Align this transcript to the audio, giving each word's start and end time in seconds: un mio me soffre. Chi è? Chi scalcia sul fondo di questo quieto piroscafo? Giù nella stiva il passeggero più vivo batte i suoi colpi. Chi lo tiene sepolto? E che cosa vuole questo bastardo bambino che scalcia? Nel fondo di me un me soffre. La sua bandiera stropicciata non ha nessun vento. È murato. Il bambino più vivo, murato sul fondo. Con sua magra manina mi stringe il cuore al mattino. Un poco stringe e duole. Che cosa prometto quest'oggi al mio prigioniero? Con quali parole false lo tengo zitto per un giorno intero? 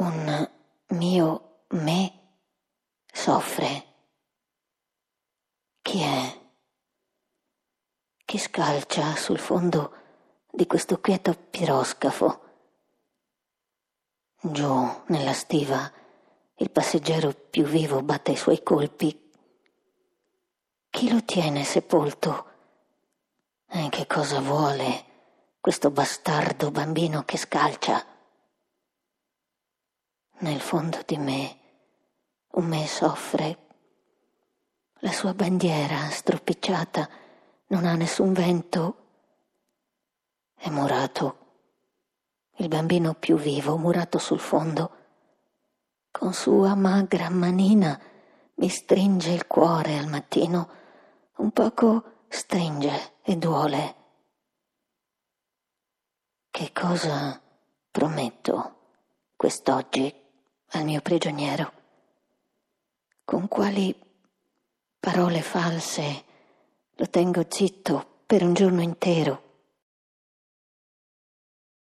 un 0.00 0.50
mio 0.88 1.64
me 1.68 2.12
soffre. 3.12 3.84
Chi 5.82 6.00
è? 6.00 6.40
Chi 8.24 8.38
scalcia 8.38 9.14
sul 9.16 9.38
fondo 9.38 9.92
di 10.50 10.66
questo 10.66 11.00
quieto 11.00 11.34
piroscafo? 11.34 12.48
Giù 14.40 15.02
nella 15.08 15.34
stiva 15.34 15.90
il 16.56 16.70
passeggero 16.70 17.34
più 17.34 17.64
vivo 17.64 18.02
batte 18.02 18.32
i 18.32 18.36
suoi 18.36 18.62
colpi. 18.62 19.30
Chi 20.88 21.10
lo 21.10 21.22
tiene 21.24 21.62
sepolto? 21.64 22.48
E 23.66 23.88
che 23.90 24.06
cosa 24.06 24.40
vuole 24.40 25.04
questo 25.60 25.90
bastardo 25.90 26.70
bambino 26.70 27.24
che 27.24 27.36
scalcia? 27.36 28.09
Nel 30.42 30.60
fondo 30.60 31.02
di 31.04 31.18
me 31.18 31.58
un 32.52 32.64
me 32.64 32.86
soffre. 32.86 33.58
La 35.00 35.12
sua 35.12 35.34
bandiera 35.34 36.08
stropicciata 36.08 37.06
non 37.66 37.84
ha 37.84 37.94
nessun 37.94 38.32
vento. 38.32 38.96
È 40.54 40.70
murato. 40.70 41.36
Il 42.56 42.68
bambino 42.68 43.12
più 43.12 43.36
vivo, 43.36 43.76
murato 43.76 44.16
sul 44.16 44.40
fondo. 44.40 44.96
Con 46.10 46.32
sua 46.32 46.74
magra 46.74 47.28
manina 47.28 48.00
mi 48.54 48.68
stringe 48.70 49.32
il 49.32 49.46
cuore 49.46 49.98
al 49.98 50.08
mattino. 50.08 50.70
Un 51.36 51.50
poco 51.50 52.24
stringe 52.28 53.16
e 53.22 53.36
duole. 53.36 53.94
Che 56.50 56.72
cosa 56.72 57.38
prometto 57.90 58.76
quest'oggi 59.36 60.19
al 60.70 60.84
mio 60.84 61.00
prigioniero? 61.00 61.72
Con 63.24 63.48
quali 63.48 63.94
parole 64.98 65.42
false 65.42 66.24
lo 66.96 67.06
tengo 67.06 67.46
zitto 67.48 68.22
per 68.26 68.42
un 68.42 68.54
giorno 68.54 68.82
intero? 68.82 69.49